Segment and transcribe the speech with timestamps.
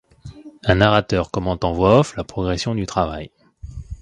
[0.63, 3.29] Un narrateur commente en voix off la progression du travail.